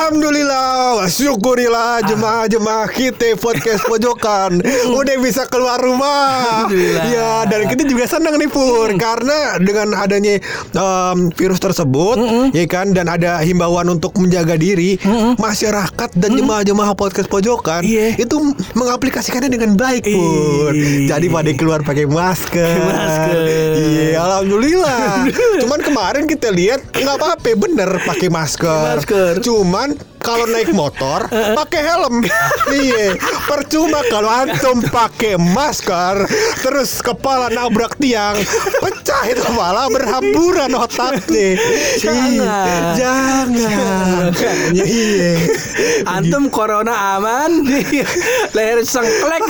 [0.00, 4.56] Alhamdulillah, syukurilah jemaah-jemaah kita podcast pojokan
[4.96, 6.64] udah bisa keluar rumah.
[6.64, 7.04] Alhamdulillah.
[7.04, 10.40] Ya, dan kita juga senang nih Pur karena dengan adanya
[10.72, 12.16] em, virus tersebut,
[12.48, 14.96] ya kan, dan ada himbauan untuk menjaga diri,
[15.36, 18.16] masyarakat dan jemaah-jemaah podcast pojokan Iya.
[18.16, 18.40] itu
[18.72, 20.72] mengaplikasikannya dengan baik Pur.
[20.72, 21.12] Ih.
[21.12, 22.72] Jadi pada keluar pakai masker.
[23.76, 25.28] Iya, alhamdulillah.
[25.60, 28.96] Cuman kemarin kita lihat nggak apa-apa, bener pakai masker.
[28.96, 29.44] Masker.
[29.44, 29.89] Cuman
[30.20, 31.24] kalau naik motor
[31.60, 32.20] pakai helm.
[32.70, 36.28] iya, percuma kalau antum pakai masker
[36.60, 38.36] terus kepala nabrak tiang,
[38.78, 41.56] pecah itu kepala berhamburan otaknya.
[41.96, 42.28] Jangan.
[42.28, 42.60] Iya,
[42.94, 44.24] jangan.
[44.28, 44.84] Makanya.
[44.84, 45.32] Iya.
[46.04, 47.64] Antum corona aman,
[48.56, 49.40] leher sengklek.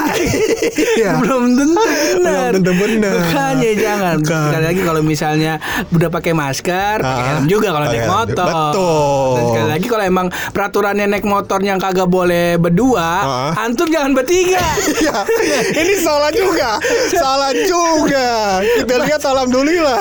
[0.96, 1.18] Iya.
[1.18, 2.54] Belum tentu benar.
[2.54, 3.12] Belum tentu benar.
[3.18, 4.16] Makanya jangan.
[4.22, 4.42] Bukan.
[4.46, 5.52] Sekali lagi kalau misalnya
[5.90, 8.46] udah pakai masker, pakai Ah, helm juga kalau naik motor.
[8.46, 9.34] Betul.
[9.34, 13.52] Dan sekali lagi kalau emang peraturannya naik motor yang kagak boleh berdua, Ah.
[13.60, 14.60] antum jangan bertiga.
[15.00, 15.16] Iya,
[15.74, 16.76] ini salah juga,
[17.08, 18.28] salah juga.
[18.60, 19.98] Kita lihat alhamdulillah.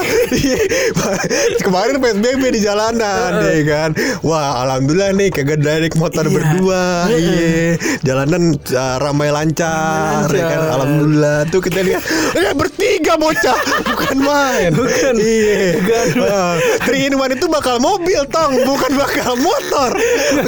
[1.63, 3.89] Kemarin PSBB di jalanan, ya kan.
[4.21, 6.31] Wah, alhamdulillah nih kagak naik motor Iya.
[6.31, 6.83] berdua.
[7.09, 7.57] Iya,
[8.01, 10.59] jalanan uh, ramai lancar, ya kan.
[10.69, 11.37] Alhamdulillah.
[11.47, 12.01] Tuh kita lihat,
[12.35, 14.71] eh bertiga bocah, bukan main.
[14.73, 15.13] Bukan.
[15.15, 15.79] Iya.
[15.79, 16.05] Bukan.
[16.19, 19.91] Uh, Three in one itu bakal mobil, tong, bukan bakal motor.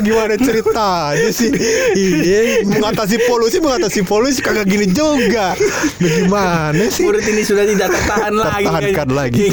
[0.01, 1.49] Gimana ceritanya sih?
[1.95, 5.53] Iya, mengatasi polusi, mengatasi polusi kagak gini juga.
[5.99, 7.05] Bagaimana sih?
[7.05, 8.65] Murid ini sudah tidak tertahan lagi.
[8.65, 9.45] Tertahankan lagi.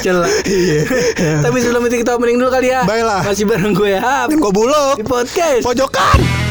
[0.00, 0.30] Celah.
[0.44, 0.80] Iya.
[1.44, 2.82] Tapi sebelum itu kita opening dulu kali ya.
[2.84, 3.22] Baiklah.
[3.22, 4.96] Masih bareng gue Hap Kok buluk?
[4.98, 5.62] di podcast.
[5.62, 6.49] Pojokan.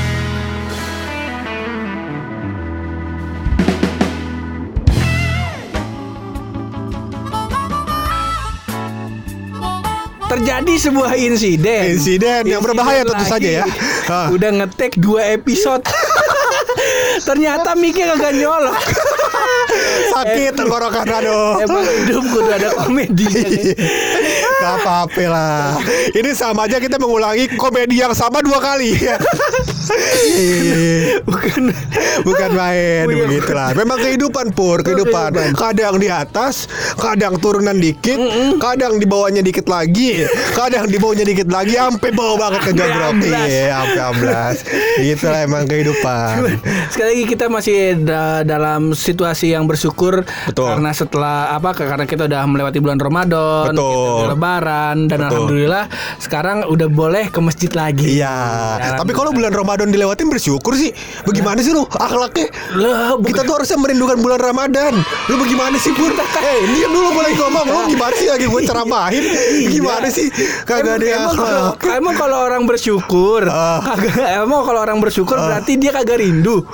[10.29, 11.97] Terjadi sebuah insiden.
[11.97, 13.65] Insiden yang berbahaya tentu saja ya.
[14.29, 15.81] Udah ngetek dua episode.
[17.27, 18.77] Ternyata miknya kagak nyolok.
[20.13, 21.61] Sakit tenggorokan aduh.
[21.61, 23.25] Emang hidup kudu ada komedi.
[24.59, 25.79] Gak apa-apa lah
[26.11, 28.91] Ini sama aja kita mengulangi komedi yang sama dua kali.
[31.25, 31.61] Bukan
[32.21, 35.55] Bukan main iya, Begitulah Memang kehidupan pur Kehidupan.
[35.55, 38.17] Kadang di atas Kadang turunan dikit
[38.57, 43.13] Kadang di bawahnya dikit lagi Kadang di bawahnya dikit lagi Sampai bawah banget ke jogrok.
[43.21, 44.55] Iya sampai amblas
[44.99, 50.65] Itulah emang kehidupan Sekali lagi kita masih da- dalam situasi yang bersyukur Betul.
[50.67, 54.27] karena setelah apa karena kita udah melewati bulan Ramadan, Betul.
[54.27, 55.27] lebaran dan Betul.
[55.29, 55.85] alhamdulillah
[56.19, 58.19] sekarang udah boleh ke masjid lagi.
[58.19, 58.35] Iya
[58.79, 60.91] Ya, Tapi kalau bulan Ramadan dilewatin bersyukur sih
[61.23, 66.11] Bagaimana sih lu akhlaknya Lah, Kita tuh harusnya merindukan bulan Ramadan Lu bagaimana sih Pur
[66.43, 69.23] Eh diam dulu boleh ngomong Lu gimana sih lagi gue ceramahin
[69.69, 70.27] Gimana sih
[70.67, 71.15] Kagak ada Iya.
[71.15, 73.79] emang, akhlak emang kalau, emang kalau orang bersyukur, Ah.
[73.81, 76.65] kagak emang kalau orang bersyukur berarti dia kagak rindu.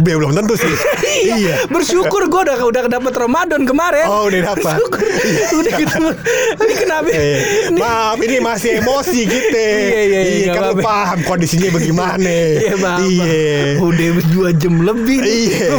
[0.00, 0.68] Be, belum tentu sih
[1.38, 4.06] Iya Bersyukur gue udah udah dapet Ramadan kemarin.
[4.08, 4.80] Oh, udah dapat.
[4.80, 5.00] Bersyukur.
[5.60, 6.10] udah ketemu.
[6.58, 7.08] Ini kenapa?
[7.10, 9.56] Eh, Ini- maaf ini masih emosi gitu.
[9.58, 12.18] Iya, iya, iya, kan lu paham kondisinya bagaimana.
[12.58, 13.00] Iya, Bang.
[13.04, 13.58] Iya.
[13.78, 15.18] Udah dua jam lebih.
[15.20, 15.66] Iya.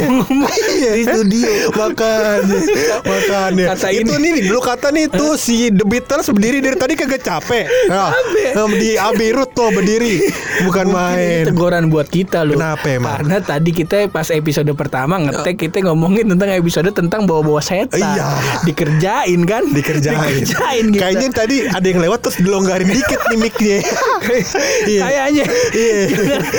[0.70, 0.90] Iya.
[0.96, 1.50] di studio.
[1.72, 2.58] Makanya,
[3.02, 3.64] makanya.
[3.74, 4.28] Kata itu ini.
[4.32, 7.64] nih dulu kata nih tuh si The Beatles berdiri dari tadi kagak capek.
[7.86, 8.50] Nah, Capek.
[8.56, 10.24] em, di Abbey Road tuh berdiri,
[10.64, 11.44] bukan main.
[11.44, 12.56] teguran buat kita loh.
[12.56, 13.12] Kenapa emang?
[13.12, 18.00] Karena tadi kita pas episode pertama ngetek kita ngomongin tentang episode tentang bawa-bawa setan.
[18.00, 18.26] Iya.
[18.64, 19.62] Dikerjain kan?
[19.68, 20.40] Dikerjain.
[20.40, 21.00] Dikerjain kita.
[21.02, 23.78] Kayaknya tadi ada yang lewat terus dilonggarin dikit nih mic-nya.
[24.86, 25.00] Iya.
[25.04, 25.44] Kayaknya.
[25.70, 26.00] Iya.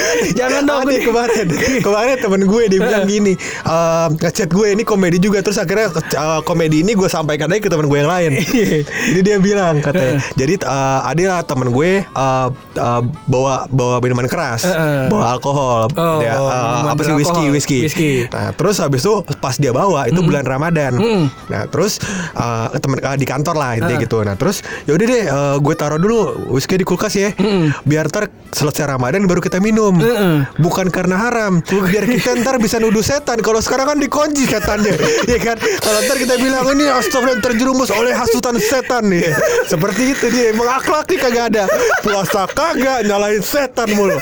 [0.40, 0.82] Jangan, dong.
[0.84, 1.46] Ada kemarin
[1.80, 6.40] Kemarin temen gue dia bilang gini ehm, Ngechat gue ini komedi juga Terus akhirnya eh,
[6.44, 8.32] komedi ini gue sampaikan aja ke temen gue yang lain.
[9.12, 14.26] Jadi dia bilang katanya Jadi eh, ada lah temen gue eh, eh, Bawa bawa minuman
[14.26, 14.66] keras.
[15.08, 17.80] Bawa alkohol Oh, Dia, eh, minuman Apa sih whisky whisky.
[17.84, 18.12] Whisky.
[18.28, 21.26] Nah terus habis itu Pas dia bawa Itu bulan Ramadan Mm.
[21.50, 21.98] Nah terus
[22.32, 25.98] eh, temen eh, Di kantor lah intinya gitu Nah terus yaudah deh eh, Gue taruh
[25.98, 26.20] dulu
[26.52, 27.74] Whisky di kulkas ya Mm-mm.
[27.84, 30.38] Biar ntar selesai Ramadan Baru kita minum Heeh.
[30.62, 31.66] Bukan karena haram.
[31.66, 33.42] Biar kita ntar bisa nuduh setan.
[33.42, 34.94] Kalau sekarang kan dikunci setannya.
[35.32, 35.56] Ya kan?
[35.58, 39.24] Kalau ntar kita bilang Ini astagfirullah terjerumus oleh hasutan setan nih.
[39.72, 40.52] Seperti itu dia.
[40.52, 41.64] Emang akhlaknya kagak ada.
[42.04, 44.18] Puasa kagak Nyalahin setan mulu.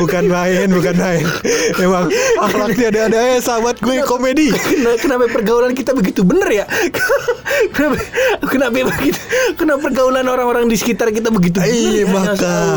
[0.00, 1.24] Bukan main Bukan main.
[1.78, 2.08] Emang
[2.40, 4.50] akhlaknya ada-ada ya Sahabat gue komedi.
[4.50, 6.64] Kenapa, kenapa pergaulan kita begitu bener ya?
[7.76, 7.96] kenapa
[8.48, 9.18] kenapa begitu?
[9.56, 11.74] Kenapa pergaulan orang-orang di sekitar kita begitu bener?
[11.74, 12.06] Iya ya?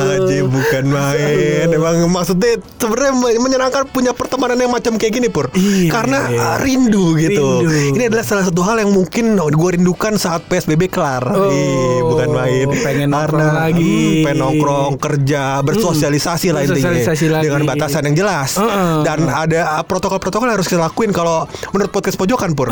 [0.10, 1.68] Aji bukan main.
[1.70, 5.48] Emang maksudnya sebenarnya men- menyenangkan punya pertemanan yang macam kayak gini pur.
[5.54, 5.90] Iya.
[5.90, 7.64] Karena uh, rindu gitu.
[7.64, 7.96] Rindu.
[7.96, 11.24] Ini adalah salah satu hal yang mungkin gue rindukan saat PSBB kelar.
[11.26, 12.68] Oh, Ih, bukan main.
[12.80, 13.84] pengen nongkrong Karena lagi.
[13.84, 17.44] hmm, pengen nongkrong kerja bersosialisasi lah intinya bersosialisasi lagi.
[17.46, 19.04] dengan batasan yang jelas Heeh.
[19.04, 22.72] dan ada uh, protokol-protokol yang harus kita lakuin kalau menurut podcast pojokan pur.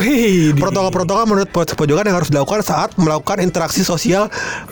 [0.56, 4.28] Protokol-protokol menurut podcast pojokan yang harus dilakukan saat melakukan interaksi sosial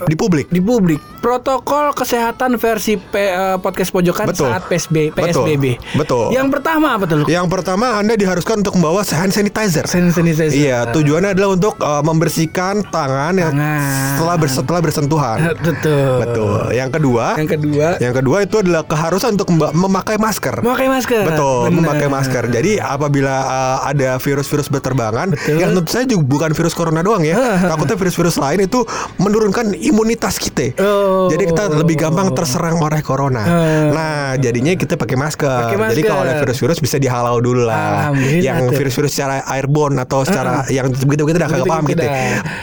[0.06, 0.48] di publik.
[0.50, 4.48] di publik protokol kesehatan versi P- eh, podcast pojokan Betul.
[4.50, 5.46] saat PSB, Betul.
[5.46, 5.66] PSBB.
[6.00, 6.26] Betul.
[6.32, 7.28] Yang pertama apa tuh?
[7.28, 9.84] Yang pertama Anda diharuskan untuk membawa hand sanitizer.
[9.86, 10.56] Hand sanitizer.
[10.56, 14.16] Iya, tujuannya adalah untuk uh, membersihkan tangan yang Tangan.
[14.16, 15.38] setelah ber- setelah bersentuhan.
[15.68, 16.14] Betul.
[16.24, 16.62] Betul.
[16.72, 20.64] Yang kedua, Yang kedua, yang kedua itu adalah keharusan untuk memakai masker.
[20.64, 21.24] memakai masker.
[21.28, 21.76] Betul, Benar.
[21.76, 22.44] memakai masker.
[22.48, 25.60] Jadi apabila uh, ada virus-virus berterbangan, Betul.
[25.60, 27.36] yang tentu saja juga bukan virus corona doang ya.
[27.72, 28.88] Takutnya virus-virus lain itu
[29.20, 30.72] menurunkan imunitas kita.
[30.80, 31.28] Oh.
[31.28, 33.44] Jadi kita lebih gampang terserang oleh corona.
[33.44, 33.90] Eh.
[33.92, 35.76] Nah, jadinya kita pakai masker.
[35.76, 36.08] Jadi masker.
[36.08, 38.12] kalau ada virus-virus bisa dihalau dulu lah.
[38.16, 42.04] Yang virus-virus secara airborne atau secara yang begitu-begitu dah kagak paham kita.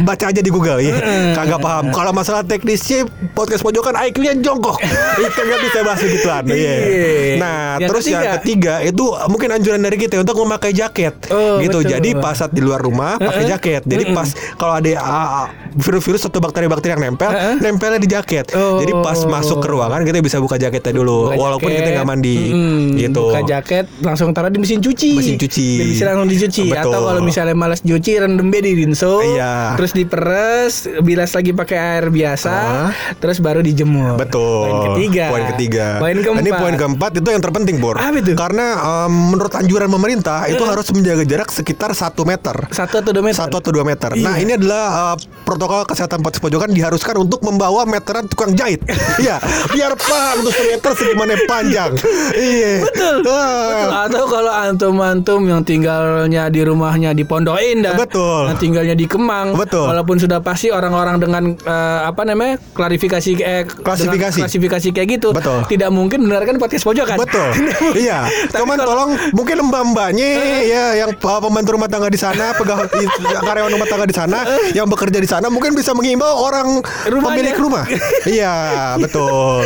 [0.03, 0.95] Baca aja di Google ya.
[1.37, 1.85] Kagak paham.
[1.93, 4.79] Kalau masalah teknisnya podcast pojokan kalian jongkok.
[5.37, 6.43] Kagak bisa bahas begituan.
[6.47, 6.75] Iya.
[6.79, 7.35] Iya.
[7.41, 8.75] Nah, Yang terus yang ketiga.
[8.85, 11.15] itu mungkin anjuran dari kita untuk memakai jaket.
[11.33, 11.83] Oh, gitu.
[11.83, 11.91] betul.
[11.91, 13.83] Jadi pas saat di luar rumah pakai jaket.
[13.85, 18.53] Jadi pas kalau ada ah, virus-virus atau bakteri-bakteri yang nempel, nempelnya di jaket.
[18.55, 18.79] Oh.
[18.79, 22.09] Jadi pas masuk ke ruangan kita bisa buka jaketnya dulu Buka walaupun jaket, kita nggak
[22.09, 23.23] mandi mm-mm, gitu.
[23.29, 25.11] Buka jaket langsung taruh di mesin cuci.
[25.19, 25.69] Mesin cuci.
[25.93, 26.89] Bisa langsung dicuci Betul.
[26.89, 29.19] atau kalau misalnya malas cuci rendam di rinso.
[29.21, 29.75] Iya.
[29.77, 30.73] Terus diperes,
[31.03, 32.91] bilas lagi pakai air biasa, Ah.
[33.19, 34.15] terus baru dijemur.
[34.15, 34.71] Betul.
[34.71, 35.25] Poin ketiga.
[35.29, 35.87] Poin ketiga.
[35.99, 36.43] Poin keempat.
[36.47, 37.97] Ini poin keempat itu yang terpenting, Bor.
[37.99, 38.39] Itu?
[38.39, 38.67] Karena
[39.09, 42.55] em, menurut anjuran pemerintah itu harus menjaga jarak sekitar satu meter.
[42.71, 43.41] Satu atau dua meter.
[43.43, 44.15] Satu atau dua meter.
[44.15, 44.45] Nah Iya.
[44.45, 48.81] ini adalah uh, protokol kesehatan podcast pojokan diharuskan untuk membawa meteran tukang jahit.
[49.23, 49.39] Iya,
[49.71, 51.93] biar paham tuh semeter segimana panjang.
[52.33, 52.83] Iya.
[52.83, 53.21] Betul.
[53.29, 53.61] Ah.
[53.63, 53.89] Betul.
[53.93, 58.51] Atau kalau antum-antum yang tinggalnya di rumahnya di Pondok Indah, Betul.
[58.51, 59.87] yang tinggalnya di Kemang, Betul.
[59.87, 64.41] Walaupun sudah pasti orang-orang dengan eh, apa namanya klarifikasi eh, Klasifikasi.
[64.43, 65.67] klasifikasi kayak gitu, Betul.
[65.69, 67.19] tidak mungkin mendengarkan podcast pojokan.
[67.21, 67.49] Betul.
[68.03, 68.27] iya.
[68.51, 70.29] Cuman kalau- tolong mungkin mbak-mbaknya
[70.63, 72.89] ya yang uh, pembantu rumah tangga di sana, pegawai
[73.49, 74.39] karyawan rumah tangga di sana
[74.73, 77.25] yang bekerja di sana mungkin bisa mengimbau orang Rumahnya.
[77.27, 77.85] pemilik rumah.
[78.29, 78.53] iya,
[78.97, 79.65] betul.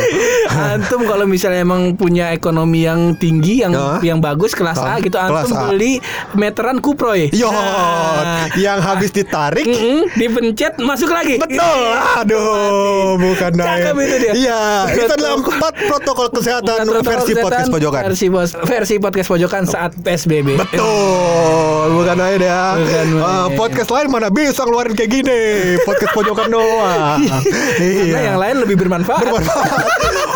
[0.48, 3.98] antum kalau misalnya emang punya ekonomi yang tinggi, yang Hah?
[3.98, 4.96] yang bagus kelas A Hah?
[5.00, 5.62] gitu, Kelas antum A.
[5.66, 5.98] beli
[6.32, 7.34] meteran kuproy.
[7.34, 8.46] Yo, Nah.
[8.54, 11.34] yang habis ditarik Mm-mm, dipencet masuk lagi.
[11.36, 11.80] Betul.
[12.16, 13.90] Aduh, bukan naik.
[13.96, 14.32] itu dia.
[14.36, 15.16] Iya, itu Betul.
[15.16, 18.00] adalah empat protokol kesehatan protokol versi kesehatan, podcast pojokan.
[18.04, 20.48] Versi bos, versi podcast pojokan saat PSBB.
[20.56, 22.62] Betul, bukan aja ya.
[22.76, 23.06] Bukan.
[23.18, 25.42] Ah, podcast lain mana bisa ngeluarin kayak gini.
[25.82, 27.18] Podcast pojokan doang.
[27.78, 29.20] Karena yang lain lebih bermanfaat.
[29.22, 29.70] Bermanfaat.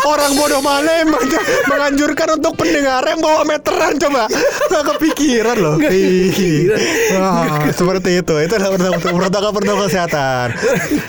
[0.01, 1.29] Orang bodoh mana yang meng-
[1.69, 4.25] menganjurkan untuk pendengar yang bawa meteran coba
[4.65, 6.73] Nggak kepikiran loh Ih.
[7.13, 10.57] Wah, Seperti itu Itu adalah protokol-protokol kesehatan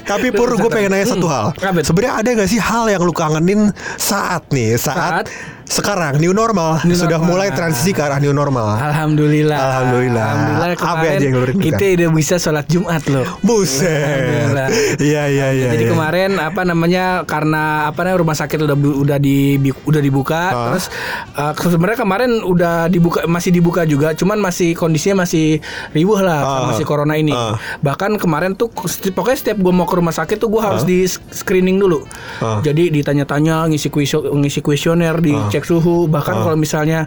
[0.04, 1.56] Tapi Pur gue pengen nanya satu hal?
[1.80, 5.26] Sebenarnya ada gak sih hal yang lu kangenin saat nih Saat, Saat?
[5.64, 7.30] Sekarang new normal New Sudah normal.
[7.38, 9.56] mulai transisi ke arah new normal Alhamdulillah.
[9.56, 10.26] Alhamdulillah.
[10.26, 13.26] Alhamdulillah Apa kemarin aja yang kita udah bisa sholat Jumat loh.
[13.40, 14.52] Buset.
[14.98, 15.90] Iya iya iya Jadi iya.
[15.90, 20.69] kemarin apa namanya karena apa namanya rumah sakit udah udah di udah dibuka Ah.
[20.69, 20.86] terus
[21.34, 25.60] uh, sebenarnya kemarin udah dibuka masih dibuka juga cuman masih kondisinya masih
[25.92, 26.50] riuh lah Ah.
[26.60, 27.31] sama si corona ini.
[27.31, 27.56] Ah.
[27.78, 28.69] Bahkan kemarin tuh
[29.12, 32.04] pokoknya setiap gue mau ke rumah sakit tuh gue harus di screening dulu.
[32.38, 32.60] Ah.
[32.60, 35.14] Jadi ditanya-tanya ngisi kuisio- ngisi kuesioner,
[35.52, 36.42] dicek suhu bahkan Ah.
[36.42, 37.04] kalau misalnya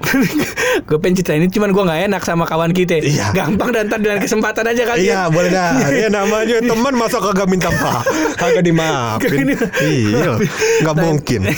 [0.80, 2.98] gue pengen cerita ini cuman gue nggak enak sama kawan kita.
[2.98, 3.34] Iya.
[3.34, 5.04] Gampang dan ntar dengan kesempatan aja kali ya.
[5.04, 8.06] Iya boleh dah Iya namanya teman masa kagak minta maaf
[8.36, 10.38] Kagak dimaafin Iya
[10.80, 11.50] Gak mungkin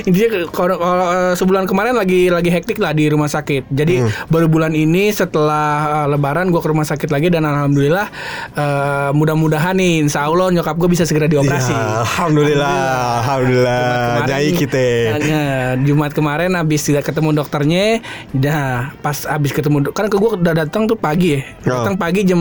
[0.00, 3.66] Intinya kalau eh, sebulan kemarin lagi lagi hektik lah di rumah sakit.
[3.68, 4.12] Jadi Hmm.
[4.28, 5.68] baru bulan ini setelah
[6.04, 8.06] eh, Lebaran gue ke rumah sakit lagi dan alhamdulillah
[8.52, 11.72] eh, mudah-mudahan nih Insya Allah nyokap gue bisa segera dioperasi.
[11.72, 12.76] Iya, Alhamdulillah
[13.18, 13.80] Alhamdulillah
[14.18, 14.86] Kemarin- Nyai kita
[15.18, 20.54] Nah, Jumat kemarin habis tidak ketemu dokternya, dah pas habis ketemu kan ke gue udah
[20.56, 21.82] datang tuh pagi ya, Oh.
[21.82, 22.40] datang pagi jam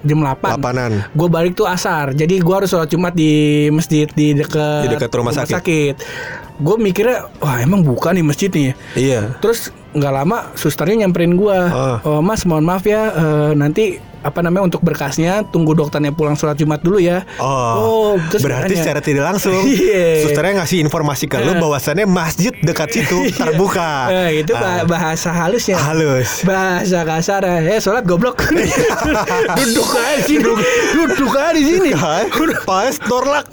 [0.00, 3.32] jam 8 Lapanan Gue balik tuh asar, jadi gue harus sholat Jumat di
[3.68, 5.94] masjid di dekat Di dekat rumah sakit.
[6.58, 8.64] Gue mikirnya, wah emang buka nih masjid nih.
[8.64, 8.74] ya?
[8.94, 11.98] Iya Terus nggak lama susternya nyamperin gue, Ah.
[12.02, 13.96] oh mas mohon maaf ya, eh, nanti
[14.28, 17.24] apa namanya untuk berkasnya tunggu dokternya pulang sholat Jumat dulu ya.
[17.38, 20.22] Oh, terus berarti nanya, secara tidak langsung Iya.
[20.22, 24.12] Susternya ngasih informasi ke lu bahwasannya masjid dekat situ terbuka.
[24.12, 25.78] Eh, itu Ah, bahasa halusnya.
[25.78, 26.42] halus.
[26.42, 28.42] Bahasa kasar eh sholat goblok.
[29.58, 30.44] duduk aja di sini.
[30.92, 31.90] Duduk aja di sini.
[32.62, 33.46] Pas Dorlak.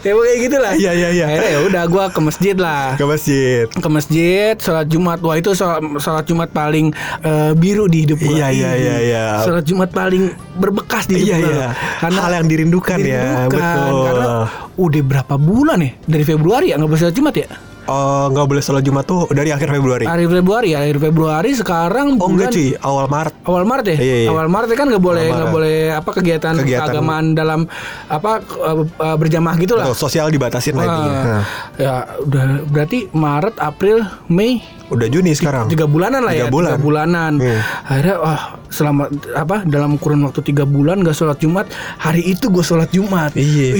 [0.00, 1.24] Ya kayak gitulah Iya, iya, iya.
[1.26, 3.64] akhirnya ya udah gue ke masjid lah Ke masjid.
[3.68, 8.32] ke masjid sholat Jumat wah itu sholat, sholat Jumat paling eh, biru di hidup gue
[8.32, 9.24] Iya, iya, iya, iya.
[9.42, 11.68] sholat Jumat paling berbekas di hidup Iya, iya.
[11.98, 13.50] karena Hal yang dirindukan ya, dirindukan.
[13.50, 14.02] betul.
[14.02, 14.26] karena
[14.72, 17.48] udah berapa bulan ya dari Februari ya nggak boleh sholat Jumat ya
[17.84, 20.04] Oh, nggak boleh sholat Jumat tuh dari akhir Februari.
[20.04, 23.34] akhir Februari akhir Februari sekarang Oh enggak cuy, awal Maret.
[23.42, 24.28] awal Maret ya Iya, iya.
[24.28, 26.86] awal Maret ya kan nggak boleh nggak boleh apa kegiatan, Kegiatan.
[26.88, 27.60] keagamaan dalam
[28.06, 30.90] apa eh, eh, berjamaah gitulah Tuh, sosial dibatasin lagi.
[31.02, 31.42] Nah,
[31.74, 35.66] ya udah berarti Maret April Mei udah Juni sekarang.
[35.66, 36.70] tiga bulanan lah ya Tiga bulan.
[36.70, 37.60] tiga bulanan Hmm.
[37.82, 41.64] akhirnya wah selama apa dalam kurun waktu tiga bulan gak sholat Jumat
[41.96, 43.72] hari itu gue sholat Jumat Iya.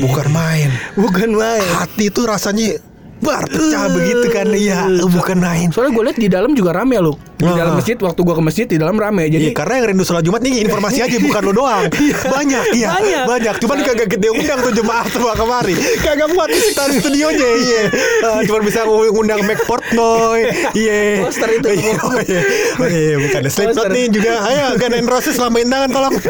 [0.00, 0.72] Bukan main.
[0.94, 2.80] bukan main Hati itu rasanya
[3.20, 4.46] berpecah begitu kan.
[4.52, 5.68] Iya, bukan main.
[5.72, 8.66] soalnya gue lihat di dalam juga rame loh di dalam masjid waktu gue ke masjid
[8.66, 11.52] di dalam rame Iya, jadi karena yang rindu sholat Jumat nih informasi aja bukan lo
[11.52, 11.82] doang.
[12.36, 12.88] Banyak, iya.
[12.94, 13.24] Banyak.
[13.26, 13.54] Banyak.
[13.58, 15.74] Cuman kagak gede undang tuh jemaah semua kemari.
[15.98, 17.50] Kagak muat di sekitar studionya.
[17.58, 17.82] Iya.
[18.22, 20.46] Eh, Cuman bisa ngundang Mac Portnoy.
[20.78, 21.26] Iya.
[21.26, 21.68] Poster itu.
[21.74, 22.40] Iya, oh, iya.
[22.78, 24.32] Oh, iya, bukan ada Slipknot nih juga.
[24.46, 26.14] Ayo Gun N' Roses lamain tangan tolong.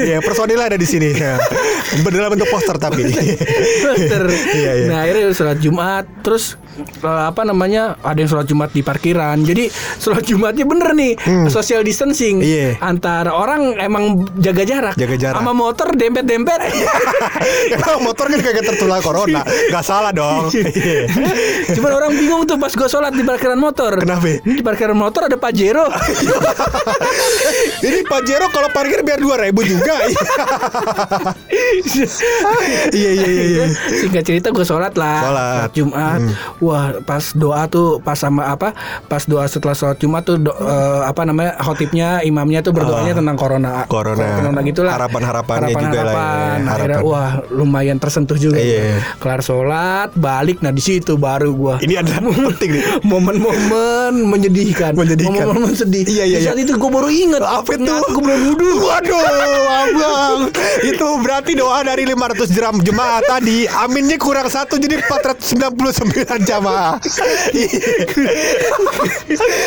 [0.00, 1.10] Iya, personilnya ada di sini.
[2.06, 3.10] Berdalam bentuk poster tapi.
[3.10, 4.24] Poster.
[4.54, 4.86] Iya, iya.
[4.86, 9.70] Nah akhirnya sholat Jumat Terus eh, apa namanya Ada yang sholat Jumat di parkiran Jadi
[9.96, 11.16] sholat Jumatnya bener nih
[11.48, 12.46] Social distancing Hmm.
[12.46, 12.68] Iya.
[12.78, 15.40] Antara orang emang jaga jarak Jaga jarak.
[15.40, 16.60] Sama motor dempet-dempet
[17.74, 19.40] Emang motor kan kagak tertular corona.
[19.44, 20.50] Gak salah dong.
[20.80, 21.08] Iya.
[21.72, 24.38] Cuman orang bingung tuh pas gue sholat di parkiran motor Kenapa?
[24.40, 25.86] Di parkiran motor ada Pajero
[27.80, 29.94] Ini Pajero kalau parkir biar 2000 juga.
[32.90, 33.64] Iya iya iya iya.
[33.70, 35.68] Singkat cerita gue sholat lah Sholat.
[35.72, 36.20] Jumat
[36.58, 38.72] Wah pas doa tuh Pas sama apa
[39.06, 43.36] Pas doa setelah sholat Jumat tuh do- eh, Apa namanya Khotibnya Imamnya tuh berdoanya tentang
[43.36, 43.84] corona.
[43.86, 44.26] Corona.
[44.34, 46.24] Corona gitulah Harapan-harapannya juga lah ya.
[46.70, 47.06] Akhirnya harapan.
[47.06, 49.00] wah lumayan tersentuh juga Iya.
[49.16, 52.20] Kelar sholat Balik Nah di situ baru gua Ini adalah
[52.50, 52.84] penting nih.
[53.02, 55.46] Momen-momen menyedihkan Menyedihkan.
[55.46, 56.64] Momen-momen sedih Iya, iya, Di saat iya.
[56.64, 57.94] itu gue baru inget Apa itu?
[58.10, 59.22] Gue belum wudhu Waduh,
[59.80, 60.38] abang.
[60.82, 63.64] Itu berarti doa dari 500 jeram jemaah tadi.
[63.66, 65.70] Aminnya kurang satu jadi 499
[66.42, 66.98] jamaah.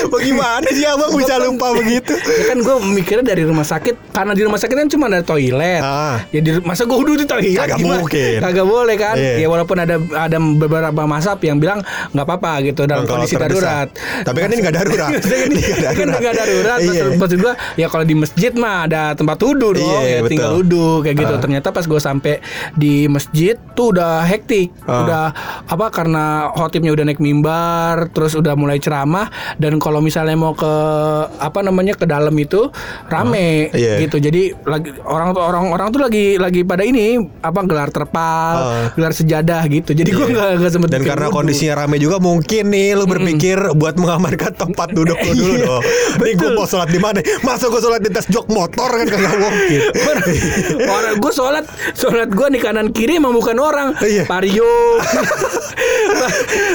[0.05, 2.13] Bagaimana sih abang bisa lupa begitu?
[2.13, 5.81] ya kan gue mikirnya dari rumah sakit karena di rumah sakit kan cuma ada toilet
[5.81, 6.22] Ah.
[6.29, 8.00] ya di masa gue duduk di toilet Kagak gimana?
[8.00, 8.38] mungkin.
[8.39, 9.33] kagak boleh kan Iya.
[9.38, 11.79] ya walaupun ada ada beberapa masap yang bilang
[12.12, 13.53] nggak apa-apa gitu dalam kondisi terdesak.
[13.53, 13.88] darurat
[14.24, 15.10] Tapi kan ini nggak darurat.
[15.48, 16.22] ini Ini nggak kan darurat.
[16.22, 16.89] nggak darurat Iya.
[16.89, 20.29] maksud, maksud gue ya kalau di masjid mah ada tempat wudhu dong Iya, ya, betul.
[20.31, 21.39] tinggal wudhu kayak gitu Ah.
[21.39, 22.41] ternyata pas gue sampai
[22.73, 25.00] di masjid tuh udah hektik Ah.
[25.00, 25.23] udah
[25.67, 30.73] apa karena khotibnya udah naik mimbar terus udah mulai ceramah dan kalau misalnya mau ke
[31.38, 32.73] apa namanya ke dalam itu
[33.05, 33.77] rame Ah.
[33.77, 33.93] Iya.
[34.01, 38.88] gitu jadi lagi orang orang orang tuh lagi lagi pada ini apa gelar terpal Ah.
[38.91, 40.33] gelar sejadah gitu jadi gue Iya.
[40.33, 41.38] nggak nggak sempet Dan karena wudhu.
[41.38, 45.83] kondisinya rame juga mungkin nih lu berpikir buat mengamankan tempat duduk lu dulu Iya, dong.
[46.19, 47.19] Nih gue mau sholat di mana?
[47.41, 49.79] Masa gue sholat di atas jok motor kan kagak mungkin.
[50.87, 54.23] Orang gue sholat Sholat gue di kanan kiri emang bukan orang Iya.
[54.23, 54.71] Vario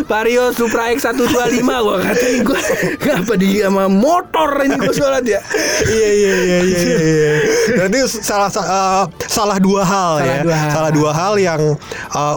[0.04, 2.60] Vario Supra X 125 Gue kata nih gue
[3.00, 5.40] Kenapa di sama motor ini gue sholat ya
[5.88, 6.78] iya iya iya iya.
[6.98, 7.32] iya.
[7.78, 10.42] Berarti salah uh, salah dua hal Salah ya.
[10.44, 10.70] dua hal.
[10.72, 11.60] Salah dua hal yang
[12.12, 12.36] uh,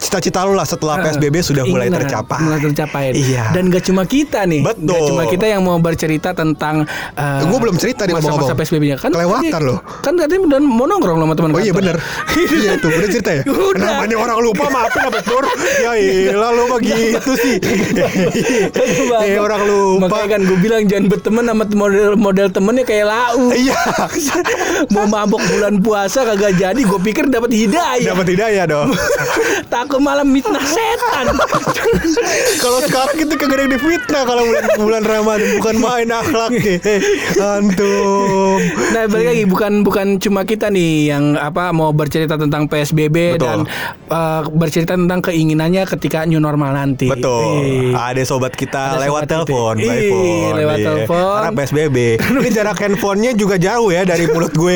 [0.00, 2.40] cita-cita lu lah setelah PSBB sudah mulai tercapai.
[2.40, 3.52] Mulai tercapai Iya.
[3.52, 4.88] Dan gak cuma kita nih Betul.
[4.88, 8.56] Gak cuma kita yang mau bercerita tentang uh, Gua belum cerita nih Masa-masa.
[8.56, 9.78] PSBB-nya kan Kelewatan loh.
[10.00, 11.96] Kan tadi udah mau nongkrong sama teman Oh iya bener
[12.56, 14.00] Iya tuh udah cerita ya Udah.
[14.00, 15.44] Namanya orang lupa maafin apa Pur
[15.78, 17.56] Ya ilah lu mah gitu sih
[19.20, 23.52] Eh orang lupa Makanya kan gue bilang jangan berteman sama model model temennya kayak lau.
[23.52, 23.76] Iya
[24.88, 28.14] Mau mabok bulan puasa kagak jadi, gue pikir dapat hidayah.
[28.14, 28.88] Dapat hidayah dong
[29.90, 31.34] Takut malah mitnah setan.
[32.62, 37.00] Kalau sekarang kita kagak ada yang difitnah Kalau bulan bulan Ramadan Bukan main akhlak Eh,
[37.42, 43.34] Antum nah balik lagi bukan bukan cuma kita nih yang apa mau bercerita tentang PSBB
[43.34, 43.42] Betul.
[43.42, 43.58] dan
[44.06, 47.06] eh, bercerita tentang keinginannya ketika new normal nanti.
[47.06, 47.94] Betul.
[47.94, 50.54] Ada sobat kita Ada lewat telepon, by Ih, phone.
[50.54, 50.86] lewat Iya.
[50.86, 51.34] telepon.
[51.40, 51.96] Karena PSBB.
[52.20, 54.74] Ini jarak handphonenya juga jauh ya dari mulut gue.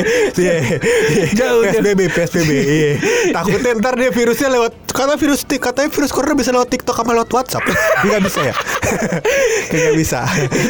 [1.38, 2.50] Jauh, PSBB, PSBB.
[2.54, 2.92] Iya.
[3.30, 4.72] Takutnya ntar dia virusnya lewat
[5.04, 7.60] karena virus katanya virus corona bisa lewat TikTok sama lewat WhatsApp.
[8.08, 8.54] Enggak bisa ya?
[9.72, 10.20] Kagak bisa.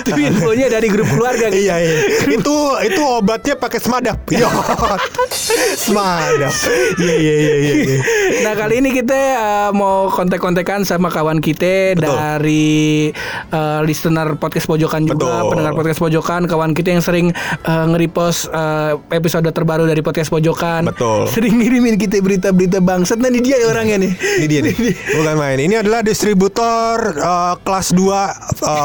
[0.04, 1.66] Itu infonya dari grup keluarga gitu.
[1.66, 1.98] iya iya.
[2.30, 2.54] Itu
[2.84, 4.18] itu obatnya pakai semadap.
[4.32, 4.48] Yo.
[5.76, 6.52] semadap.
[6.98, 7.74] Iya iya iya iya.
[7.74, 7.98] iya.
[8.46, 12.14] Nah kali ini kita eh, mau kontek-kontekan sama kawan kita Betul.
[12.14, 13.10] dari
[13.50, 15.50] eh, listener podcast pojokan juga, Betul.
[15.54, 17.26] pendengar podcast pojokan, kawan kita yang sering
[17.64, 20.90] eh, nge-repost eh, episode terbaru dari podcast pojokan.
[20.90, 21.26] Betul.
[21.30, 23.20] Sering ngirimin kita berita-berita bangsat.
[23.20, 24.12] Nah ini dia orangnya nih.
[24.40, 24.74] Ini dia nih.
[25.20, 25.58] Bukan main.
[25.60, 28.32] Ini adalah distributor eh, kelas 2 eh,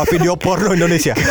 [0.08, 1.16] video porno Indonesia.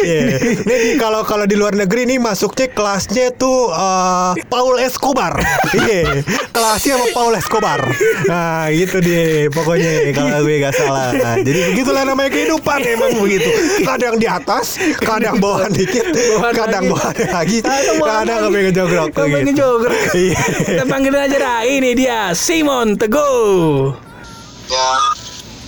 [0.00, 0.40] Iya.
[0.56, 5.36] Ini di- kalau kalau di luar negeri nih masuknya kelasnya tuh eh, Paul Escobar.
[5.74, 6.24] Iya.
[6.50, 7.80] Kelasnya sama Paul Escobar.
[8.24, 11.12] Nah, gitu dia pokoknya kalau gue gak salah.
[11.12, 13.50] Nah, jadi begitulah namanya kehidupan emang begitu.
[13.82, 16.90] Kadang di atas, kadang bawahan dikit, Bawahan kadang lagi.
[16.90, 18.48] bawahan lagi, Kadang bawahan kadang lagi.
[18.48, 19.08] kepengen jogrok.
[19.10, 19.58] Kepengen gitu.
[19.58, 20.00] jogrok.
[20.10, 20.38] Iya.
[20.64, 21.58] Kita panggil aja dah.
[21.62, 24.09] Ini dia Simon Teguh.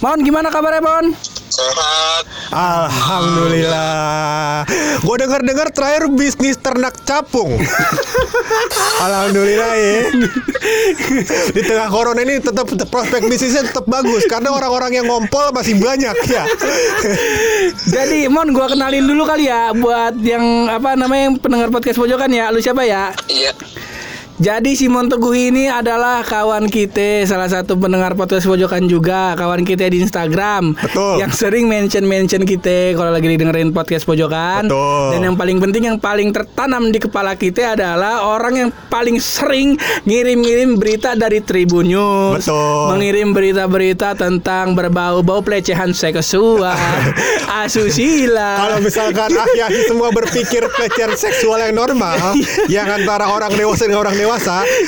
[0.02, 1.14] Mon gimana kabarnya Mon?
[1.52, 2.24] sehat.
[2.48, 4.64] Alhamdulillah.
[5.04, 7.60] Gue dengar-dengar terakhir bisnis ternak capung.
[9.06, 10.00] Alhamdulillah ya.
[11.52, 15.76] Di tengah corona ini tetap tetap prospek bisnisnya tetap bagus karena orang-orang yang ngompol masih
[15.76, 16.48] banyak ya.
[17.84, 22.32] Jadi Mon gua kenalin dulu kali ya buat yang apa namanya yang pendengar podcast pojokan
[22.32, 22.48] ya.
[22.48, 23.12] Lu siapa ya?
[23.28, 23.52] Iya.
[24.42, 29.86] Jadi Simon Teguh ini adalah kawan kita, salah satu pendengar podcast pojokan juga, kawan kita
[29.86, 30.74] di Instagram.
[30.74, 31.22] Betul.
[31.22, 34.66] Yang sering mention-mention kita kalau lagi dengerin podcast pojokan.
[34.66, 35.14] Betul.
[35.14, 39.78] Dan yang paling penting yang paling tertanam di kepala kita adalah orang yang paling sering
[40.10, 42.42] ngirim-ngirim berita dari Tribun News.
[42.42, 42.98] Betul.
[42.98, 46.66] Mengirim berita-berita tentang berbau-bau pelecehan seksual,
[47.62, 48.58] asusila.
[48.58, 52.34] Kalau misalkan akhir semua berpikir pelecehan seksual yang normal,
[52.74, 54.31] yang antara orang dewasa dengan orang dewasa,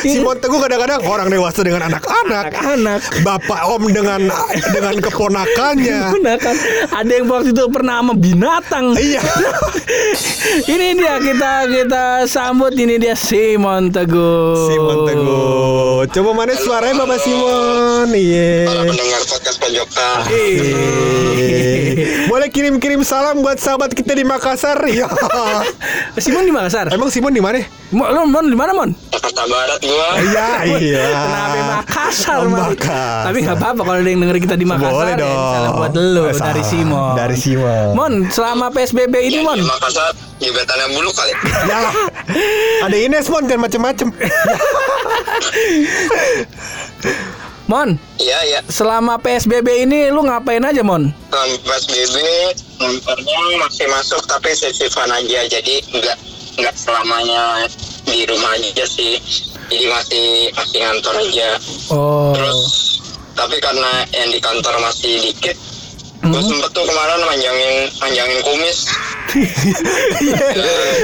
[0.01, 4.21] Simon Teguh kadang-kadang orang dewasa dengan anak-anak, anak-anak bapak om dengan
[4.73, 6.01] dengan keponakannya.
[6.25, 6.57] Nah kan
[6.89, 8.97] ada yang waktu itu pernah sama binatang.
[8.97, 9.21] Iya.
[10.73, 14.73] ini dia kita kita sambut ini dia Simon Teguh.
[14.73, 16.09] Simon Teguh.
[16.09, 18.09] Coba mana suaranya Bapak Simon?
[18.09, 18.65] Iya.
[18.65, 20.19] Para pendengar podcast pojokan.
[20.33, 20.81] Iya.
[22.33, 24.81] Boleh kirim-kirim salam buat sahabat kita di Makassar.
[24.89, 25.09] Ya.
[26.17, 26.89] Simon di Makassar.
[26.93, 27.84] Emang Simon di mana?
[27.95, 28.91] Mo, lo Mon di mana Mon?
[29.09, 30.09] Jakarta Barat gua.
[30.19, 30.49] Iya,
[30.83, 31.05] iya.
[31.07, 32.75] Kenapa Makassar Mon?
[32.75, 33.23] Makassar.
[33.25, 34.91] Tapi nggak apa-apa kalau ada yang denger kita di Makassar.
[34.93, 35.39] Boleh ya, dong.
[35.47, 36.65] Salam buat lo Eh, dari salam.
[36.67, 37.13] Simon.
[37.15, 37.87] Dari Simon.
[37.95, 39.55] Mon, selama PSBB ini Mon.
[39.55, 41.33] Di Makassar gebetannya bulu kali.
[41.65, 41.95] Ya lah.
[42.83, 44.09] Ada Ines Mon dan macem-macem.
[47.65, 48.61] Mon, Iya, iya.
[48.69, 51.09] selama PSBB ini lu ngapain aja Mon?
[51.09, 52.17] Selama PSBB
[52.77, 55.49] nontonnya masih masuk tapi sisifan aja.
[55.49, 56.17] Jadi nggak
[56.59, 57.67] nggak selamanya
[58.07, 59.19] di rumah aja sih.
[59.73, 61.51] Jadi masih masih ngantor aja.
[61.91, 62.31] Oh.
[62.37, 62.61] Terus
[63.35, 65.57] tapi karena yang di kantor masih dikit,
[66.23, 68.94] gue sempet tuh kemarin manjangin manjangin kumis.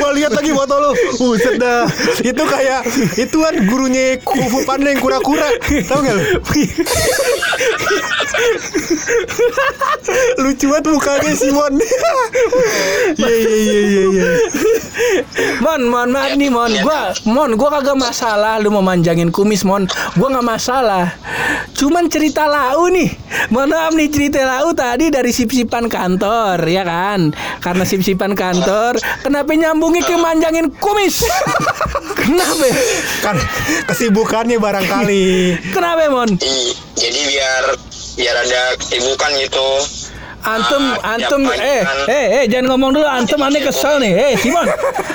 [0.00, 0.92] Gua lihat lagi foto lu.
[1.18, 1.86] Buset dah.
[2.22, 2.86] Itu kayak
[3.18, 5.50] itu kan gurunya Kufu Panda yang kura-kura.
[5.60, 6.24] Tahu gak lu?
[10.40, 11.72] Lucu banget mukanya Simon.
[13.18, 14.28] Iya iya iya iya iya.
[15.60, 19.84] Mon, mohon maaf nih Mon, gua Mon, gua kagak masalah lu mau manjangin kumis Mon,
[20.16, 21.12] gua nggak masalah.
[21.76, 23.08] Cuman cerita lau nih,
[23.48, 27.32] mohon maaf nih cerita lau tadi dari sip-sipan kantor, ya kan?
[27.60, 27.84] Karena
[28.20, 28.92] sip-sipan kantor,
[29.24, 31.24] kenapa nyambungnya ke manjangin kumis?
[32.20, 32.68] kenapa?
[33.24, 33.36] Kan
[33.88, 35.56] kesibukannya barangkali.
[35.74, 36.28] Kenapa Mon?
[37.00, 37.64] Jadi biar
[38.20, 39.68] biar ada kesibukan gitu.
[40.40, 42.08] Antum, Ah, antum, eh, kan.
[42.08, 43.04] eh, eh, jangan ngomong dulu.
[43.04, 44.12] Antum aneh kesel nih.
[44.16, 44.68] Eh, Simon,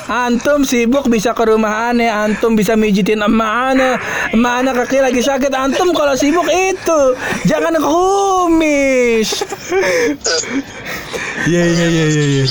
[0.06, 2.06] antum sibuk bisa ke rumah aneh.
[2.06, 3.98] Antum bisa mijitin emak aneh.
[4.38, 5.50] Emak aneh kaki lagi sakit.
[5.50, 7.02] Antum kalau sibuk itu,
[7.50, 9.42] jangan kumis.
[11.46, 12.26] Iya iya iya iya.
[12.26, 12.46] iya.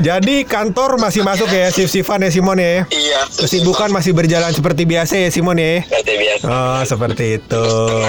[0.00, 2.82] Jadi kantor masih masuk ya shift-shiftan ya Simon ya.
[2.90, 3.20] Iya.
[3.30, 5.86] Kesibukan masih berjalan seperti biasa ya Simon ya.
[5.86, 6.44] Seperti biasa.
[6.50, 7.64] Oh seperti itu.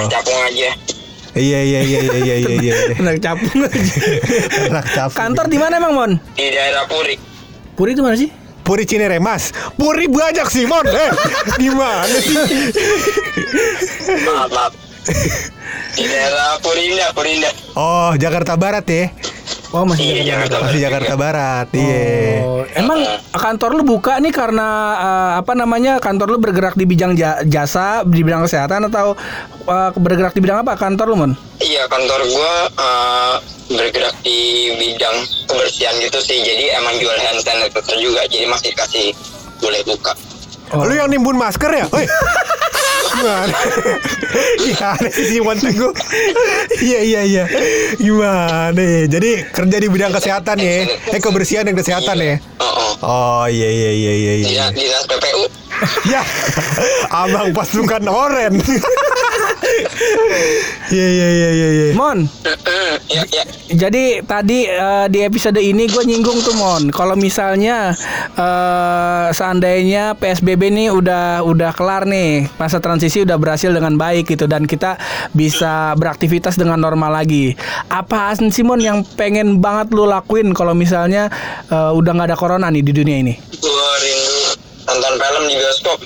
[0.10, 0.70] Capung aja.
[1.32, 2.74] Iya iya iya iya iya iya iya.
[2.98, 3.96] Anak capung aja.
[4.72, 5.20] Anak capung.
[5.20, 6.12] Kantor di mana emang, Mon?
[6.34, 7.16] Di daerah Puri.
[7.78, 8.32] Puri itu mana sih?
[8.66, 9.54] Puri Cinere Mas.
[9.78, 10.86] Puri banyak Simon.
[10.90, 11.12] Eh
[11.62, 12.36] gimana sih?
[14.26, 14.74] Maaf, maaf.
[15.92, 17.50] Di daerah Purinda, Purinda.
[17.76, 19.12] Oh Jakarta Barat ya.
[19.72, 20.36] Oh, masih Iya, Jakarta.
[20.36, 20.66] Jakarta.
[20.68, 21.68] Masih Jakarta Barat.
[21.72, 22.04] Iya.
[22.44, 23.00] Oh, emang
[23.32, 28.04] kantor lu buka nih karena eh, apa namanya kantor lu bergerak di bidang ja- jasa
[28.04, 29.16] di bidang kesehatan atau
[29.64, 31.32] eh, bergerak di bidang apa kantor lu mon?
[31.58, 33.36] Iya, kantor gua eh,
[33.72, 34.40] bergerak di
[34.76, 35.16] bidang
[35.48, 36.44] kebersihan gitu sih.
[36.44, 38.28] Jadi emang jual hand sanitizer juga.
[38.28, 39.16] Jadi masih kasih
[39.64, 40.12] boleh buka.
[40.72, 40.84] Oh.
[40.84, 41.88] Lu yang nimbun masker ya?
[43.12, 43.58] Gimana?
[44.62, 45.94] Gimana sih Simon Teguh?
[46.80, 47.46] Iya iya iya.
[48.00, 49.04] Gimana ya?
[49.08, 50.88] Jadi kerja di bidang kesehatan ya?
[51.12, 52.36] Eh kebersihan dan kesehatan ya?
[52.62, 53.44] Oh, oh.
[53.52, 54.34] Iya iya iya iya.
[54.40, 54.46] iya.
[54.48, 55.44] Dinas, dinas PPU.
[56.14, 56.22] Ya,
[57.10, 58.54] abang pasukan oren.
[60.92, 61.70] Iya iya iya iya.
[61.72, 61.86] iya.
[61.96, 62.92] Mon, Mm-mm.
[63.08, 63.44] Ya, ya.
[63.72, 67.96] Jadi tadi eh, di episode ini gue nyinggung tuh Mon, kalau misalnya
[68.36, 74.52] eh, seandainya PSBB nih udah udah kelar nih, masa transisi udah berhasil dengan baik gitu
[74.52, 75.00] dan kita
[75.32, 77.56] bisa beraktivitas dengan normal lagi.
[77.88, 81.32] Apa sih Mon yang pengen banget lu lakuin kalau misalnya
[81.72, 83.34] eh, udah nggak ada corona nih di dunia ini?
[83.40, 84.21] Rindu
[85.02, 86.00] nonton film di bioskop.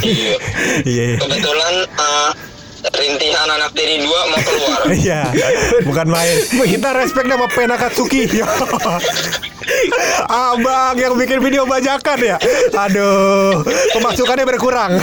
[0.00, 0.34] iya.
[0.88, 1.04] Iya.
[1.20, 2.30] Kebetulan eh,
[2.96, 4.80] rintihan anak tiri dua mau keluar.
[5.04, 5.20] Iya,
[5.84, 6.36] bukan main.
[6.48, 8.24] Kita respect nama Pena Katsuki.
[10.26, 12.36] Abang yang bikin video bajakan ya.
[12.88, 13.60] Aduh,
[13.92, 14.96] pemasukannya berkurang.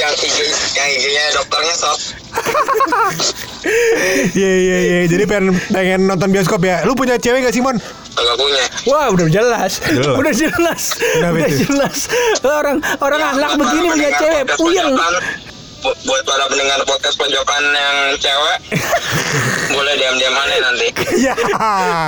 [0.00, 0.36] yang IG
[0.78, 1.98] yang IG-nya dokternya sok.
[4.32, 4.98] Iya iya iya.
[5.06, 6.80] Jadi pengen pengen nonton bioskop ya.
[6.82, 7.76] Lu punya cewek gak Simon?
[8.10, 8.64] Agak punya.
[8.86, 10.16] Wah udah jelas, Jelas.
[10.16, 10.82] udah jelas,
[11.20, 11.98] udah jelas.
[12.42, 14.94] Orang orang Ya, buat begini punya cewek puyeng.
[15.80, 18.58] buat para pendengar podcast pojokan yang cewek
[19.74, 20.88] boleh diam-diam aneh nanti.
[21.16, 21.32] Iya.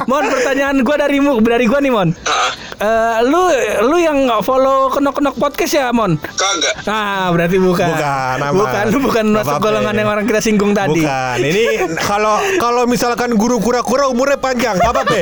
[0.04, 2.08] Mon pertanyaan gue dari dari gue nih Mon.
[2.82, 3.38] Eh, lu
[3.86, 6.18] lu yang nggak follow kenok kenok podcast ya Mon?
[6.18, 6.82] kagak.
[6.90, 7.86] Ah berarti bukan.
[7.94, 8.58] Bukan, aman.
[8.58, 11.06] Bukan lu bukan masuk golongan yang orang kita singgung tadi.
[11.06, 11.36] Bukan.
[11.38, 15.18] Ini kalau kalau misalkan guru kura-kura umurnya panjang, nggak apa-apa.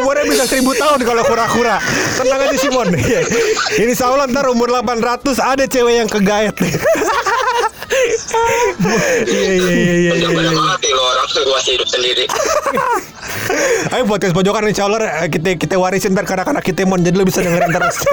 [0.00, 1.76] Umurnya bisa seribu tahun kalau kura-kura.
[2.16, 2.88] Tenang aja Simon.
[2.96, 3.20] Iya.
[3.76, 6.56] Ini Allah ntar umur 800 ada cewek yang kegaet.
[9.28, 10.10] Iya iya iya iya.
[10.16, 10.36] Udah iya.
[10.38, 12.24] banyak banget nih lo orang masih hidup sendiri.
[13.92, 17.12] Ayo podcast pojokan insya Allah eh, kita kita warisin ntar ke anak-anak kita mon jadi
[17.12, 17.96] lu bisa dengerin terus.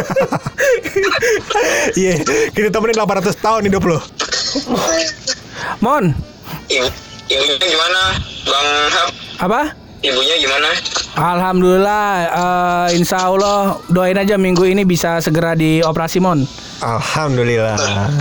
[1.96, 2.20] Iya,
[2.52, 3.98] kita temenin 800 tahun hidup lu.
[5.80, 6.12] Mon,
[6.68, 6.88] Ibu,
[7.32, 8.02] ibunya gimana,
[8.46, 9.10] Bang Hap?
[9.39, 9.62] apa?
[10.04, 10.70] Ibunya gimana?
[11.15, 16.44] Alhamdulillah, eh, Insya Allah doain aja minggu ini bisa segera dioperasi Mon.
[16.84, 17.76] Alhamdulillah.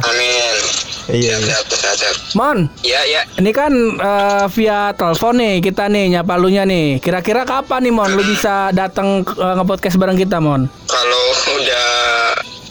[0.07, 0.88] Amin.
[1.09, 1.41] Iya.
[1.41, 2.37] Sehat.
[2.37, 3.25] Mon, Ya, ya.
[3.41, 7.01] ini kan eh, via telepon nih kita nih nyapa lunya nih.
[7.01, 10.69] Kira-kira kapan nih Mon lu bisa datang eh, nge-podcast bareng kita Mon?
[10.85, 11.25] Kalau
[11.57, 11.89] udah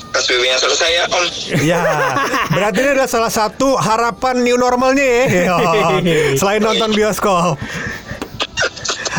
[0.07, 1.25] PSBB-nya selesai ya, Om.
[1.61, 1.81] Ya,
[2.49, 5.57] berarti ini adalah salah satu harapan new normalnya ya.
[6.39, 7.57] Selain nonton bioskop.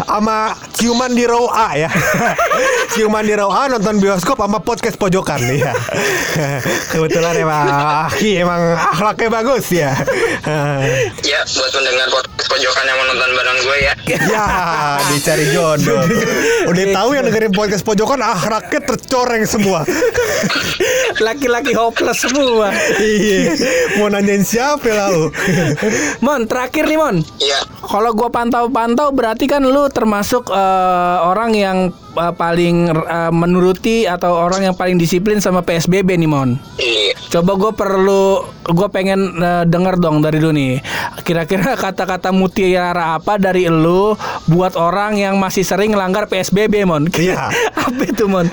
[0.08, 1.90] Sama ciuman di row A ya
[2.96, 5.76] Ciuman di row A nonton bioskop sama podcast pojokan ya
[6.96, 7.68] Kebetulan emang
[8.08, 9.92] Aki emang akhlaknya bagus ya
[11.28, 13.94] Ya, buat pendengar podcast pojokan yang mau nonton bareng gue ya.
[14.08, 14.46] Ya
[15.12, 16.00] dicari jodoh
[16.72, 19.84] Udah tahu yang dengerin podcast pojokan akhlaknya tercoreng semua
[21.18, 22.70] Laki-laki hopeless semua.
[22.96, 23.58] Iya
[24.00, 25.34] Mau nanyain siapa lalu
[26.24, 27.16] Mon, terakhir nih Mon.
[27.38, 27.60] Iya.
[27.84, 31.78] Kalau gua pantau-pantau berarti kan lu termasuk eh, orang yang
[32.14, 36.54] eh, paling eh, menuruti atau orang yang paling disiplin sama PSBB nih Mon.
[36.78, 37.18] Iya.
[37.34, 40.78] Coba gue perlu, gue pengen eh, denger dong dari lu nih.
[41.26, 44.14] Kira-kira kata-kata mutiara apa dari lu
[44.46, 47.10] buat orang yang masih sering langgar PSBB, Mon?
[47.10, 47.50] Iya.
[47.90, 48.46] apa itu, Mon?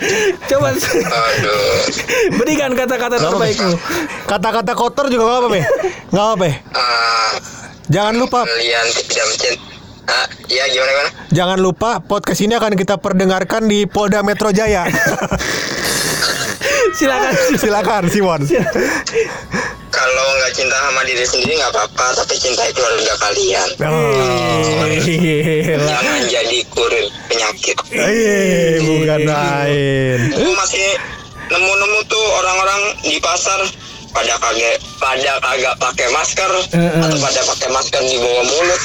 [0.49, 1.85] Coba Aduh.
[2.41, 3.77] berikan kata-kata terbaikmu.
[4.25, 5.59] Kata-kata kotor juga gak apa-apa
[6.09, 7.31] Gak apa-apa Ah,
[7.85, 9.74] Jangan lupa kalian tidak.
[10.45, 11.09] Ya gimana gimana?
[11.33, 14.85] Jangan lupa podcast ini akan kita perdengarkan di Polda Metro Jaya
[16.95, 17.33] Silakan.
[17.59, 18.41] Silakan Simon
[19.91, 23.69] Kalau nggak cinta sama diri sendiri nggak apa-apa, tapi cintai keluarga kalian.
[23.87, 24.83] oh.
[25.63, 27.79] Jangan jadi kurir penyakit.
[27.95, 29.19] Eh, bukan
[30.35, 30.87] Gue masih
[31.47, 33.63] nemu-nemu tuh orang-orang di pasar
[34.15, 37.03] pada kagak pada kagak pakai masker Heeh.
[37.03, 38.81] atau pada pakai masker di bawah mulut.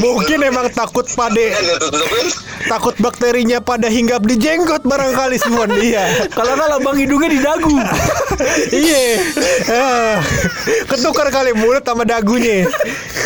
[0.00, 1.64] Mungkin emang takut pada kan.
[2.60, 7.72] Takut bakterinya pada hinggap di jenggot barangkali Simon Iya Kalau nggak lubang hidungnya di dagu.
[8.84, 9.04] Iya
[9.64, 10.16] Eh,
[10.84, 12.68] Ketukar kali mulut sama dagunya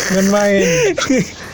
[0.09, 0.63] Bukan main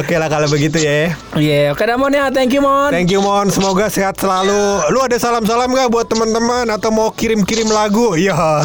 [0.00, 2.88] Oke lah kalau begitu ya Iya, oke dah Mon ya, thank you Mon.
[2.88, 4.80] Thank you Mon, semoga sehat selalu.
[4.90, 8.16] Lu ada salam-salam gak buat teman-teman atau mau kirim-kirim lagu?
[8.16, 8.64] Iya.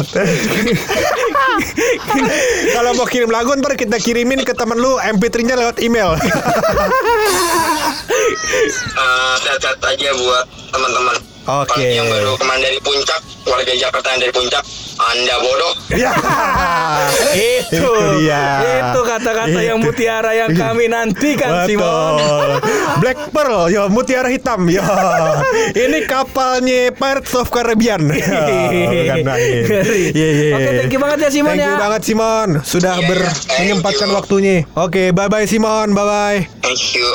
[2.74, 6.16] Kalau mau kirim lagu ntar kita kirimin ke temen lu MP3-nya lewat email.
[8.96, 11.35] Eh, sehat-sehat aja buat teman-teman.
[11.46, 11.78] Oke.
[11.78, 14.62] Bagi yang baru kemarin dari puncak, warga Jakarta yang dari puncak,
[14.98, 15.72] anda bodoh.
[15.94, 16.10] Ya.
[17.70, 18.44] itu dia.
[18.90, 19.86] itu kata-kata yang Itu.
[19.86, 22.50] mutiara yang kami nantikan Simon Betul.
[23.02, 24.82] Black Pearl, yo mutiara hitam, yo.
[25.86, 28.10] Ini kapalnya Pirates of Caribbean.
[28.10, 28.26] Ya,
[28.72, 29.62] bukan main.
[29.64, 30.02] Ngeri.
[30.10, 30.70] Iya, iya, Oke, iya.
[30.82, 31.78] thank you banget ya, Simon, Thank you ya.
[31.78, 34.16] banget Simon, sudah Iya, ber thank menyempatkan you.
[34.18, 34.56] waktunya.
[34.74, 36.38] Oke, bye bye Simon, bye bye.
[36.58, 37.06] Thank you.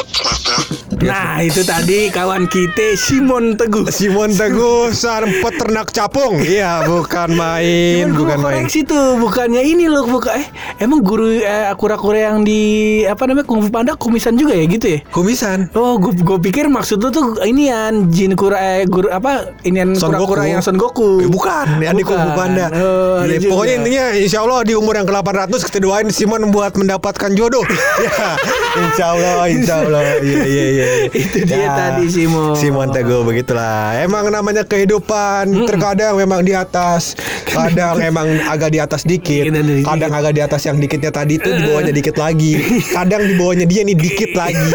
[1.01, 6.37] Nah itu tadi kawan kita Simon Teguh Simon Teguh sang peternak capung.
[6.37, 8.45] Iya, bukan main, Cuman bukan main.
[8.61, 10.45] koreksi tuh Bukannya ini loh buka eh
[10.77, 12.61] emang guru eh, kura-kura yang di
[13.03, 14.99] apa namanya kung fu panda kumisan juga ya gitu ya?
[15.09, 15.73] Kumisan.
[15.73, 20.45] Oh, gue gue pikir maksud lu tuh inian jin kura eh guru apa inian kura-kura
[20.45, 20.53] Goku.
[20.53, 21.09] yang Son Goku.
[21.19, 22.37] Eh, bukan, yang di Kung Fu Bukan.
[22.37, 22.65] Panda.
[22.71, 27.31] Oh, Ya, pokoknya intinya insya Allah di umur yang ke-800 kita doain Simon buat mendapatkan
[27.33, 27.63] jodoh.
[28.05, 28.35] ya,
[28.77, 30.01] insya Allah, insya Allah.
[30.19, 30.85] Iya, iya, iya.
[31.23, 32.53] Itu dia tadi, Simon.
[32.53, 33.97] Simon Teguh begitulah.
[33.97, 37.13] Emang namanya kehidupan terkadang memang di atas,
[37.45, 39.85] kadang emang agak di atas dikit, Dikit dan dikit.
[39.85, 42.51] kadang agak di atas yang dikitnya tadi itu di bawahnya dikit lagi,
[42.89, 44.71] kadang di bawahnya dia nih dikit lagi,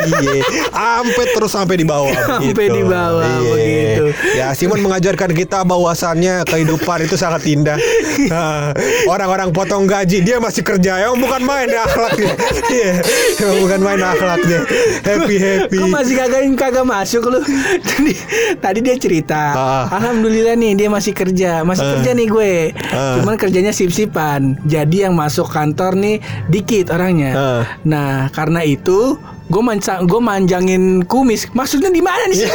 [0.68, 2.12] sampai terus sampai di bawah.
[2.36, 2.74] Sampai begitu.
[2.74, 3.50] di bawah, Iya.
[3.50, 4.04] begitu.
[4.34, 7.78] Ya Simon mengajarkan kita bahwasannya kehidupan itu sangat indah.
[8.26, 8.72] Nah,
[9.06, 12.32] Orang-orang potong gaji dia masih kerja, emang bukan main akhlaknya.
[12.66, 12.92] Iya,
[13.38, 14.60] emang bukan main akhlaknya.
[15.02, 15.78] Happy happy.
[15.78, 17.42] Kok masih kagak kagak masuk lu?
[17.90, 18.12] Tadi
[18.62, 19.42] tadi dia cerita.
[19.50, 19.84] Ah.
[19.90, 21.90] Alhamdulillah nih dia masih kerja, masih Ah.
[21.98, 22.54] kerja nih gue.
[22.94, 23.18] Ah.
[23.18, 24.54] Cuman kerjanya sip-sipan.
[24.62, 27.32] Jadi yang masuk kantor nih dikit orangnya.
[27.34, 27.62] Ah.
[27.82, 31.46] Nah, karena itu gue manca, gue manjangin kumis.
[31.52, 32.36] Maksudnya di mana nih?
[32.36, 32.50] sih?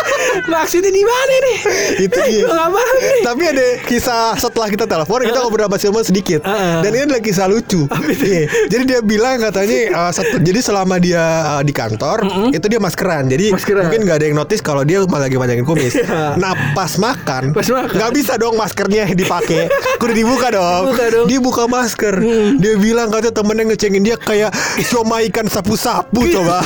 [0.52, 1.58] Maksudnya di mana nih?
[1.98, 2.40] itu dia.
[2.40, 3.20] Gue gak paham nih.
[3.22, 7.46] Tapi ada kisah setelah kita telepon kita ngobrol sama Simon sedikit dan ini adalah kisah
[7.46, 7.84] lucu.
[8.16, 8.48] Iya.
[8.66, 11.20] Jadi dia bilang katanya uh, satu- jadi selama dia
[11.52, 13.28] uh, di kantor itu dia maskeran.
[13.28, 13.86] Jadi Maskeran.
[13.86, 15.94] mungkin nggak ada yang notice kalau dia lagi manjangin kumis.
[15.94, 16.34] Iya.
[16.34, 19.68] Nah pas makan nggak bisa dong maskernya dipakai.
[19.98, 20.90] Kudu dibuka dong.
[20.90, 21.26] Dibuka dong.
[21.28, 22.14] Dia buka masker.
[22.56, 24.50] Dia bilang katanya temennya ngecengin dia kayak
[24.88, 26.60] cuma ikan sapu-sapu coba.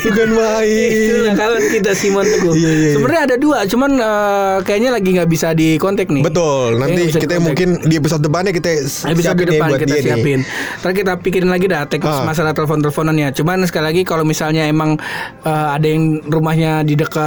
[0.00, 1.34] Bukan main.
[1.34, 2.52] kawan kita Simon Teguh.
[2.52, 2.92] Iya, iya, iya.
[2.94, 6.22] Sebenarnya ada dua, cuman eh, kayaknya lagi nggak bisa di kontak nih.
[6.22, 6.78] Betul.
[6.78, 7.42] Nanti kita di-kontak.
[7.42, 8.68] mungkin di episode depannya kita
[9.08, 10.06] Episode nih depan buat kita dia nih.
[10.08, 10.40] siapin.
[10.78, 12.24] Ntar kita pikirin lagi dah teknis Ah.
[12.24, 13.28] masalah telepon-teleponannya.
[13.32, 14.96] Cuman sekali lagi kalau misalnya emang
[15.40, 17.18] eh, ada yang rumahnya di dekat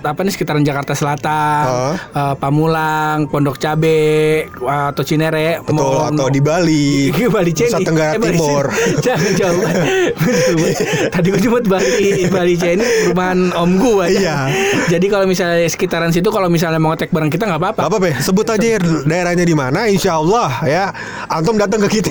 [0.00, 1.94] apa nih sekitaran Jakarta Selatan, Ah.
[1.94, 6.90] eh, Pamulang, Pondok Cabe atau Cinere, Betul mau- atau di Bali.
[7.18, 7.66] Iya, Bali Ceni.
[7.68, 8.64] Nusa Tenggara Eh, Timur.
[9.04, 9.62] Jangan jauh.
[11.14, 14.06] Tadi gue cuma Bali Bali Ceni perumahan om gue.
[14.14, 14.48] Iya.
[14.88, 17.80] Jadi kalau misalnya sekitaran situ kalau misalnya mau ngetek bareng kita nggak apa-apa.
[17.86, 18.10] Apa be?
[18.18, 19.86] Sebut aja ya daerahnya di mana.
[19.86, 20.84] Insya Allah ya.
[21.28, 22.10] Antum datang ke kita.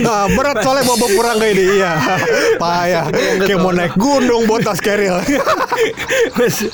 [0.00, 1.64] Nah, berat soalnya mau bawa pulang kayak ini.
[1.78, 1.92] Iya.
[2.56, 3.04] Payah.
[3.42, 5.18] Kayak mau naik gunung botas keril.
[6.38, 6.70] Masih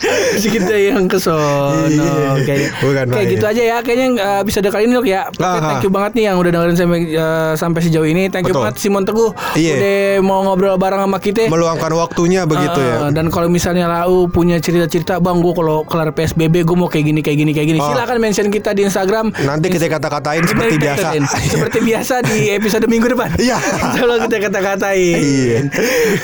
[0.50, 2.38] kita yang ke sono Iya.
[2.44, 5.84] kayak Bukan kayak gitu aja ya kayaknya uh, bisa kali ini loh ya Oke, thank
[5.84, 8.64] you banget nih yang udah dengerin sampai uh, sampai sejauh ini thank you Betul.
[8.64, 9.74] banget Simon Teguh Iya.
[9.76, 13.14] udah mau ngobrol bareng sama kita Meluangkan waktunya begitu Ah, ya.
[13.14, 17.20] Dan kalau misalnya Lau punya cerita-cerita Bang gue kalau kelar PSBB gue mau kayak gini
[17.20, 17.88] kayak gini kayak gini Oh.
[17.88, 21.06] Silakan mention kita di Instagram Nanti kita kata-katain seperti Kita biasa.
[21.08, 21.22] katain.
[21.24, 23.56] Seperti biasa di episode minggu depan Iya.
[23.94, 25.58] Kalau kita kata-katain Iya.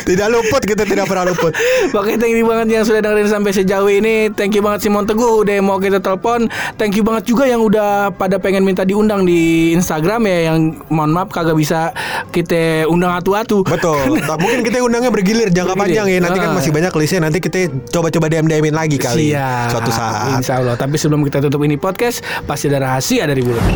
[0.01, 1.55] Tidak luput kita tidak pernah luput.
[1.91, 5.41] Oke thank you banget yang sudah dengerin sampai sejauh ini Thank you banget Simon Teguh
[5.41, 9.39] udah mau kita telepon Thank you banget juga yang udah pada pengen minta diundang di
[9.73, 10.59] Instagram ya Yang
[10.89, 11.93] mohon maaf kagak bisa
[12.29, 14.19] kita undang atu-atu Betul.
[14.43, 16.01] Mungkin kita undangnya bergilir jangka Bergilir.
[16.01, 16.19] panjang ya.
[16.19, 16.57] Nanti kan Ah.
[16.57, 17.21] masih banyak listnya.
[17.21, 19.31] Nanti kita coba-coba DM-DMin lagi kali.
[19.31, 20.35] Siap Suatu saat.
[20.35, 23.67] Insya Allah Tapi sebelum kita tutup ini podcast Pasti ada rahasia dari bulan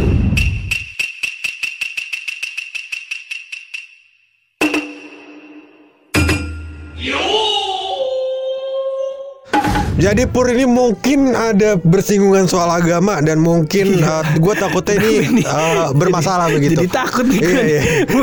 [10.03, 14.03] Jadi Pur ini mungkin ada bersinggungan soal agama dan mungkin
[14.43, 16.83] gue takutnya ini uh, bermasalah begitu.
[16.83, 17.83] Jadi takut nih Iya, iya.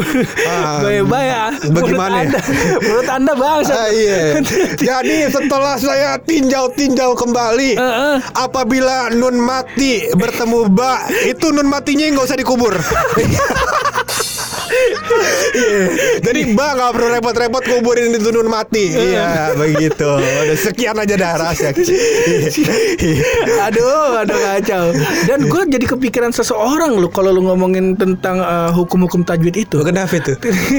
[0.52, 2.36] Ah, Bye-bye ya bagaimana ya?
[2.36, 2.40] Menurut anda,
[2.84, 4.44] menurut anda bangsa Ah, iya.
[4.92, 8.16] Jadi setelah saya tinjau-tinjau kembali, Heeh.
[8.36, 12.76] apabila Nun mati bertemu Ba, itu Nun matinya nggak usah dikubur.
[16.26, 18.94] Jadi Ba nggak perlu repot-repot kuburin itu Nun mati.
[18.94, 20.10] Iya, begitu.
[20.20, 21.72] Udah sekian aja dah rahasia.
[23.70, 24.84] Aduh, aduh kacau.
[25.28, 29.82] Dan gue jadi kepikiran seseorang loh kalau lu ngomongin tentang uh, hukum-hukum tajwid itu.
[29.84, 30.34] Kenapa itu?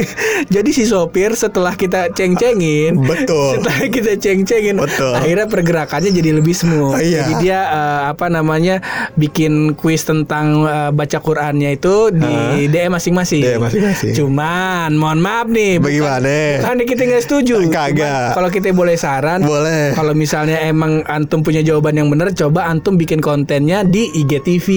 [0.54, 3.60] jadi si sopir setelah kita ceng-cengin, Betul.
[3.60, 5.12] Setelah kita ceng-cengin, Betul.
[5.16, 6.98] akhirnya pergerakannya jadi lebih smooth.
[6.98, 7.26] Iya.
[7.26, 8.82] Jadi dia uh, apa namanya
[9.14, 13.42] bikin kuis tentang uh, baca Qurannya itu di DM masing-masing.
[13.42, 13.79] DM masing-masing.
[13.80, 14.12] Juga sih.
[14.12, 15.80] Cuman mohon maaf nih.
[15.80, 16.60] Bagaimana?
[16.60, 17.64] Kan kita nggak setuju.
[17.66, 18.36] Kagak.
[18.36, 19.96] Kalau kita boleh saran, Boleh.
[19.96, 24.68] Kalau misalnya emang antum punya jawaban yang benar, coba antum bikin kontennya di IGTV.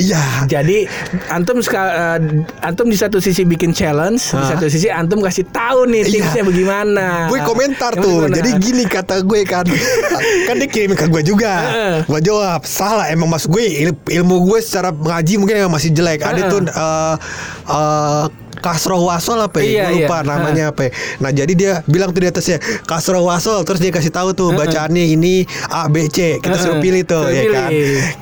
[0.00, 0.48] Iya.
[0.48, 0.88] Jadi
[1.28, 2.18] antum eh,
[2.62, 4.56] antum di satu sisi bikin challenge, di Hah?
[4.56, 6.12] satu sisi antum kasih tahu nih Iya.
[6.12, 7.06] tipsnya bagaimana.
[7.28, 8.24] Gue komentar tuh.
[8.24, 8.36] bagaimana?
[8.38, 9.66] Jadi gini kata gue kan.
[10.48, 11.52] kan dia kirim ke gue juga.
[11.60, 11.94] Heeh.
[12.06, 16.22] gue jawab salah emang mas gue il- ilmu gue secara mengaji mungkin emang masih jelek.
[16.22, 17.14] Ada tuh eh
[17.68, 18.24] eh,
[18.66, 19.66] kasroh wasol apa ya?
[19.66, 20.26] Iya, Gue lupa iya.
[20.26, 20.82] namanya apa.
[20.88, 20.90] ya.
[21.22, 25.14] Nah jadi dia bilang tuh di atasnya kasroh wasol terus dia kasih tahu tuh bacaannya
[25.14, 26.42] ini A B C.
[26.42, 27.70] Kita suruh pilih tuh ya kan.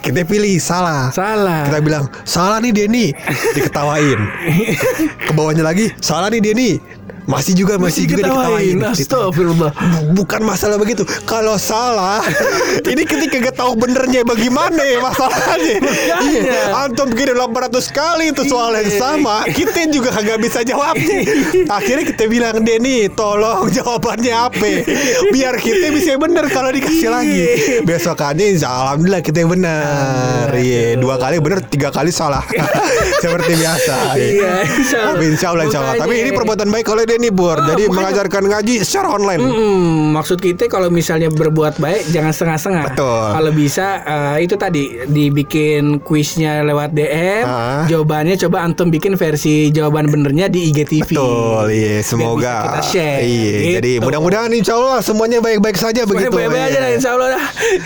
[0.04, 1.08] Kita pilih salah.
[1.16, 1.64] Salah.
[1.64, 3.06] Kita bilang salah nih Denny
[3.56, 4.20] diketawain.
[5.26, 6.76] Ke bawahnya lagi salah nih Denny.
[7.24, 8.76] Masih juga masih, juga diketawain.
[8.84, 9.72] Astagfirullah.
[10.12, 11.02] Bukan masalah begitu.
[11.24, 12.20] Kalau salah,
[12.92, 15.76] ini ketika gak tahu benernya bagaimana ya masalahnya.
[16.20, 19.00] Iya, antum kirim 800 kali itu soal yang Iya.
[19.00, 21.24] sama, kita juga kagak bisa jawabnya.
[21.66, 24.84] Akhirnya kita bilang Denny, tolong jawabannya apa?
[25.32, 27.40] Biar kita bisa bener kalau dikasih lagi.
[27.82, 30.52] Besokannya insya alhamdulillah kita bener.
[30.52, 32.44] Iya, dua kali bener, tiga kali salah.
[33.24, 33.96] Seperti biasa.
[34.14, 35.12] Iya, insya Allah.
[35.14, 35.94] Tapi insya Allah, insya Allah.
[35.96, 36.84] Tapi ini perbuatan baik
[37.14, 37.54] oleh Denny Bur.
[37.54, 39.40] Oh, Jadi makanya- mengajarkan ngaji secara online.
[39.40, 42.84] Mm-mm, maksud kita kalau misalnya berbuat baik jangan setengah-setengah.
[42.90, 43.26] Betul.
[43.38, 47.86] Kalau bisa eh, itu tadi dibikin kuisnya lewat DM, Ah.
[47.86, 51.14] jawabannya coba antum bikin versi jawaban benernya di IGTV.
[51.14, 52.02] Betul, iya.
[52.02, 52.56] Semoga.
[52.64, 53.20] kita share.
[53.22, 53.52] Iya.
[53.54, 53.74] Gitu.
[53.78, 56.34] Jadi mudah-mudahan insya Allah semuanya baik-baik saja begitu.
[56.34, 56.80] Baik-baik aja iya.
[56.80, 57.44] lah insya Allah dah.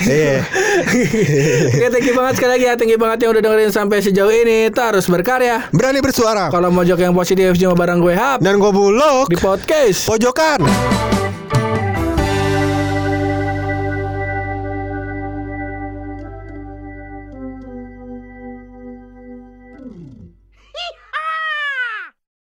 [0.09, 0.37] Iya.
[1.77, 2.75] Oke, thank you banget sekali lagi ya.
[2.79, 4.71] Thank you banget yang udah dengerin sampai sejauh ini.
[4.71, 5.69] Terus berkarya.
[5.71, 6.49] Berani bersuara.
[6.49, 8.71] Kalau mau jok yang positif cuma barang gue hap Dan gue
[9.27, 10.07] di podcast.
[10.07, 10.63] pojokan.